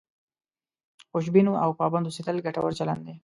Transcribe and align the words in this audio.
خوشبین 1.11 1.47
او 1.63 1.69
پابند 1.79 2.05
اوسېدل 2.07 2.37
ګټور 2.45 2.71
چلند 2.79 3.01
دی. 3.07 3.15